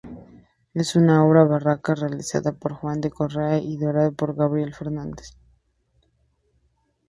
[0.73, 5.35] Es una obra barroca realizada por Juan de Correa y dorada por Gabriel Fernández.